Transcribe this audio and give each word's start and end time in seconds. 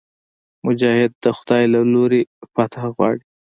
مجاهد 0.65 1.11
د 1.23 1.25
خدای 1.37 1.63
له 1.73 1.79
لورې 1.93 2.21
فتحه 2.53 2.89
غواړي. 2.95 3.23